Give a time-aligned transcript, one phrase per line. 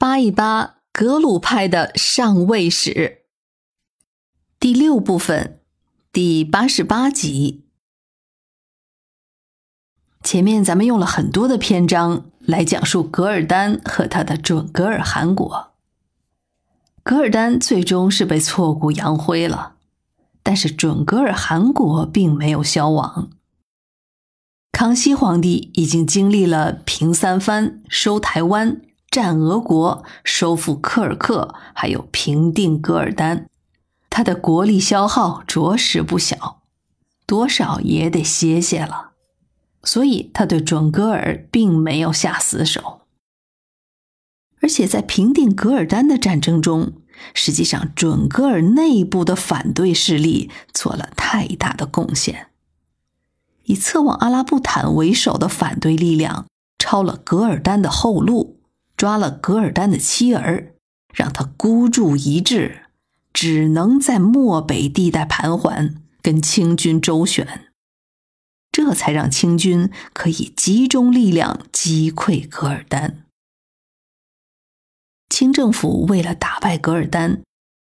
[0.00, 3.22] 扒一扒格鲁派的上位史，
[4.60, 5.58] 第六部分，
[6.12, 7.64] 第八十八集。
[10.22, 15.72] 前面咱们用了很多的篇章来讲述噶尔丹和他的准噶尔汗国。
[17.02, 19.74] 噶尔丹最终是被挫骨扬灰了，
[20.44, 23.30] 但是准噶尔汗国并没有消亡。
[24.70, 28.80] 康熙皇帝已经经历了平三藩、收台湾。
[29.10, 33.48] 战俄国，收复科尔克，还有平定噶尔丹，
[34.10, 36.60] 他的国力消耗着实不小，
[37.26, 39.12] 多少也得歇歇了。
[39.82, 43.02] 所以他对准噶尔并没有下死手。
[44.60, 46.92] 而且在平定噶尔丹的战争中，
[47.32, 52.48] 实际上准噶尔内部的反对势力做了太大的贡献。
[53.64, 56.46] 以策妄阿拉布坦为首的反对力量
[56.78, 58.57] 抄了噶尔丹的后路。
[58.98, 60.74] 抓了噶尔丹的妻儿，
[61.14, 62.82] 让他孤注一掷，
[63.32, 67.70] 只能在漠北地带盘桓，跟清军周旋，
[68.72, 73.24] 这才让清军可以集中力量击溃噶尔丹。
[75.28, 77.42] 清政府为了打败噶尔丹，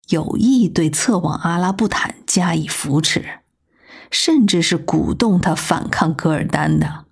[0.09, 3.39] 有意对策妄阿拉布坦加以扶持，
[4.11, 7.05] 甚至是鼓动他反抗噶尔丹的。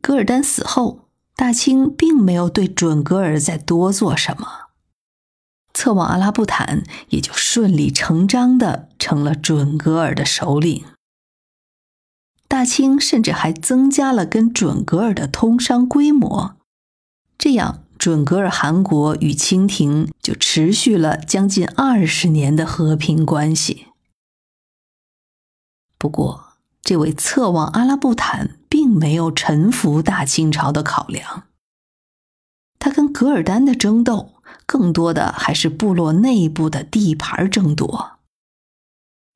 [0.00, 0.99] 噶尔丹死后。
[1.40, 4.68] 大清并没有对准噶尔再多做什么，
[5.72, 10.84] 策妄阿拉布坦也就顺理成章的成了准噶尔的首领。
[12.46, 16.56] 大清甚至还增加了跟准噶尔的通商规模，
[17.38, 23.86] 这样准噶尔汗国与清廷就持续了将近二十年的和平关系。
[25.96, 28.59] 不过，这位策妄阿拉布坦。
[28.70, 31.48] 并没有臣服大清朝的考量，
[32.78, 38.12] 他跟噶尔丹的争斗，更多的还是部落内部的地盘争夺。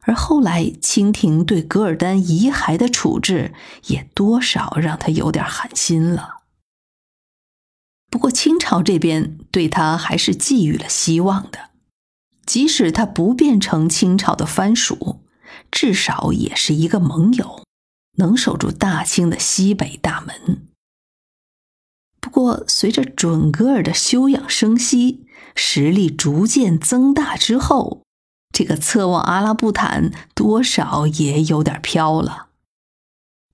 [0.03, 3.53] 而后来清廷对噶尔丹遗骸的处置，
[3.87, 6.43] 也多少让他有点寒心了。
[8.11, 11.71] 不过清朝这边对他还是寄予了希望的，
[12.47, 15.25] 即使他不变成清朝的藩属，
[15.73, 17.64] 至少也是一个盟友。
[18.17, 20.69] 能守住大清的西北大门。
[22.21, 28.03] 不过，随着准噶尔的休养生息，实力逐渐增大之后，
[28.53, 32.49] 这个侧望阿拉布坦多少也有点飘了。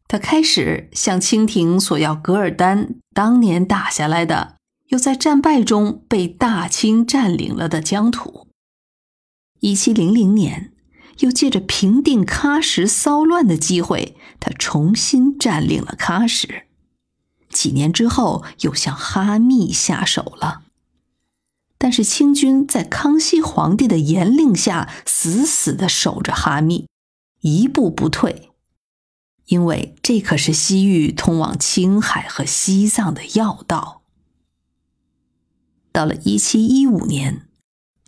[0.06, 4.56] 他开始向清廷索要噶尔丹当年打下来的，
[4.88, 8.48] 又在战败中被大清占领了的疆土。
[9.60, 10.72] 一七零零年。
[11.20, 16.66] 又借着平定喀什骚乱的机会，他重新占领了喀什。
[17.48, 20.62] 几年之后，又向哈密下手了。
[21.78, 26.86] 但是清军在康熙皇帝的严令下，死死的守着哈密，
[27.40, 28.50] 一步不退，
[29.46, 34.02] 因为这可是西域通往青海和西藏的要道。
[35.90, 37.48] 到了一七一五年，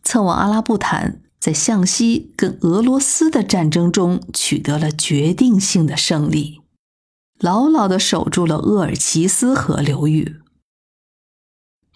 [0.03, 1.23] 策往阿拉布坦。
[1.43, 6.61] 在向西跟俄罗斯的战争中取得了决定性的胜利，
[7.41, 10.37] 牢牢的守住了鄂尔齐斯河流域。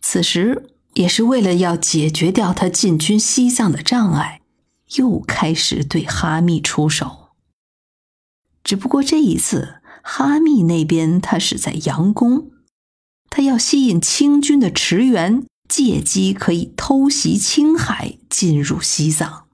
[0.03, 4.41] 此时也是为了要解决掉他进军西藏的障碍，
[4.97, 7.29] 又开始对哈密出手。
[8.65, 12.51] 只不过这一次，哈密那边他是在佯攻，
[13.31, 15.47] 他要吸引清军的驰援。
[15.69, 19.47] 借机可以偷袭青海，进入西藏。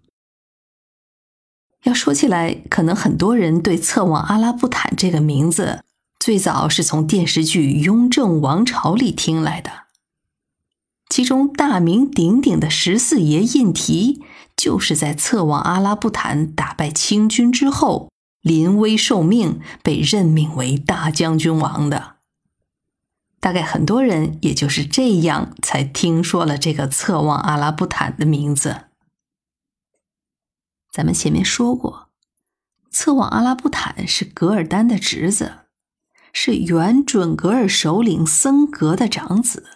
[1.84, 5.84] 要说起来，可能很多人对策妄阿拉布坦这个名字，
[6.18, 9.70] 最早是从电视剧《雍正王朝》里听来的。
[11.08, 14.20] 其中大名鼎鼎的十四爷胤禔，
[14.56, 18.10] 就是在策妄阿拉布坦打败清军之后，
[18.40, 22.16] 临危受命，被任命为大将军王的。
[23.42, 28.84] 大概很多人也就是这样才听说了这个侧望阿拉布坦的名字。
[30.92, 32.10] 咱们前面说过，
[32.92, 35.54] 侧望阿拉布坦是噶尔丹的侄子，
[36.32, 39.66] 是原准噶尔首领森格的长子。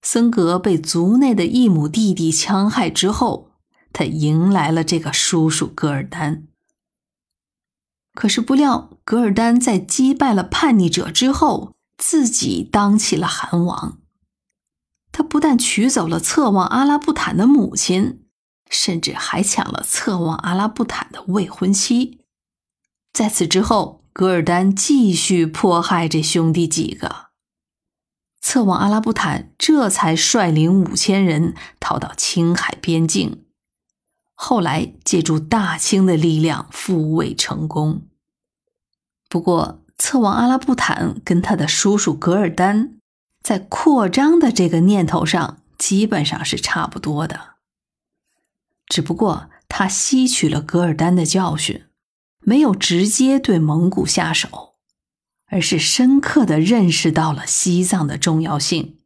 [0.00, 3.50] 森格被族内的异母弟弟戕害之后，
[3.92, 6.46] 他迎来了这个叔叔噶尔丹。
[8.12, 11.73] 可是不料，噶尔丹在击败了叛逆者之后。
[11.96, 14.00] 自己当起了汗王，
[15.12, 18.26] 他不但娶走了策妄阿拉布坦的母亲，
[18.68, 22.20] 甚至还抢了策妄阿拉布坦的未婚妻。
[23.12, 27.26] 在此之后，噶尔丹继续迫害这兄弟几个。
[28.40, 33.44] 策王阿拉布坦这才率领五千人逃到青海边境，
[34.34, 38.08] 后来借助大清的力量复位成功。
[39.28, 42.96] 不过，策王阿拉布坦跟他的叔叔噶尔丹
[43.42, 47.54] 在扩张的这个念头上基本上是差不多的，
[48.86, 51.84] 只不过他吸取了噶尔丹的教训，
[52.40, 54.74] 没有直接对蒙古下手，
[55.46, 58.98] 而是深刻的认识到了西藏的重要性。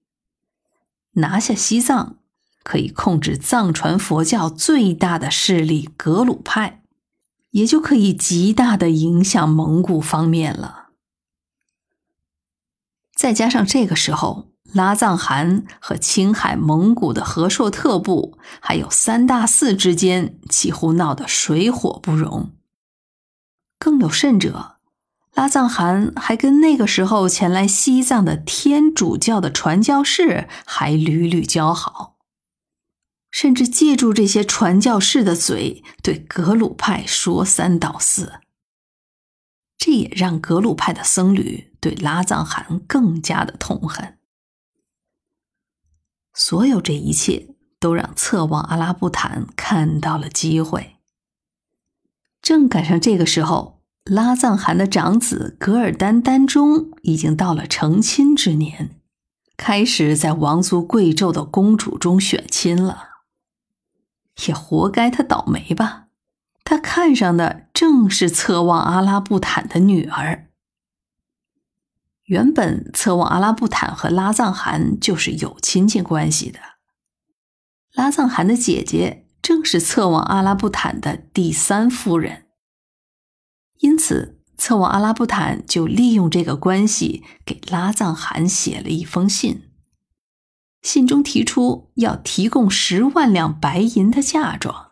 [1.12, 2.17] 拿下西藏，
[2.62, 6.82] 可以控制藏传佛教最大的势力格鲁派，
[7.50, 10.77] 也就可以极大的影响蒙古方面了。
[13.19, 22.53] 再加上这个时候，拉藏汗和青海蒙古的和硕特部，还有三大寺之间几乎闹得水火不容。
[23.76, 24.76] 更有甚者，
[25.35, 32.19] 拉藏汗还跟那个时候前来西藏的天主教的传教士还屡屡交好，
[33.32, 38.35] 甚至借助这些传教士的嘴对格鲁派说三道四。
[39.76, 44.19] 这也让格鲁派的僧侣对拉藏汗更加的痛恨。
[46.34, 50.96] 所有这一切都让策王阿拉布坦看到了机会。
[52.40, 59.00] 正赶上这个时候，拉藏汗的长子噶尔丹丹中已经到了成亲之年，
[59.56, 63.08] 开始在王族贵胄的公主中选亲了。
[64.46, 66.06] 也活该他倒霉吧。
[66.62, 70.48] 他看上的正是策旺阿拉布坦的女儿。
[72.28, 76.60] 原本策旺阿拉布坦和拉藏汗就是有亲戚关系的，
[77.94, 82.48] 拉藏汗的姐姐正是策旺阿拉布坦的第三夫人，
[83.78, 89.70] 因此策旺阿拉布坦就利用这个关系给拉藏汗写了一封信，
[90.82, 94.90] 信中提出要提供十万两白银的嫁妆。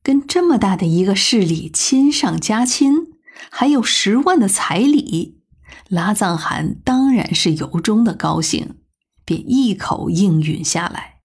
[0.00, 3.14] 跟这么大的一个势力亲上加亲，
[3.50, 5.42] 还有十万的彩礼，
[5.88, 8.76] 拉藏汗当然是由衷的高兴，
[9.24, 11.20] 便一口应允下来。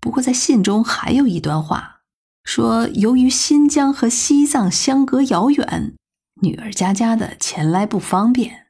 [0.00, 2.00] 不过在信中还有一段话，
[2.42, 5.94] 说由于新疆和西藏相隔遥远，
[6.42, 8.66] 女儿家家的前来不方便，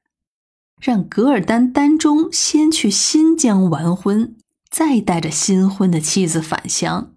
[0.81, 4.37] 让噶尔丹丹中先去新疆完婚，
[4.69, 7.15] 再带着新婚的妻子返乡。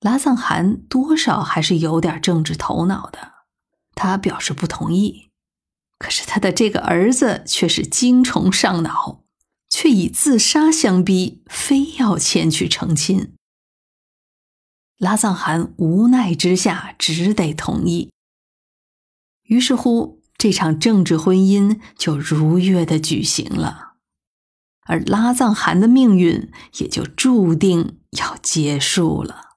[0.00, 3.29] 拉藏汗多少还是有点政治头脑的，
[4.00, 5.28] 他表示不同意。
[5.98, 9.24] 可是他的这个儿子却是精虫上脑，
[9.68, 13.34] 却以自杀相逼，非要前去成亲。
[14.96, 18.10] 拉藏汗无奈之下只得同意。
[19.42, 23.96] 于是乎，这场政治婚姻就如约的举行了，
[24.86, 29.49] 而拉藏汗的命运也就注定要结束了。